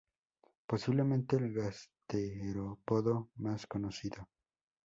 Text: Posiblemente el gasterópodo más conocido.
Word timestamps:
Posiblemente 0.65 1.35
el 1.35 1.53
gasterópodo 1.53 3.29
más 3.35 3.67
conocido. 3.67 4.27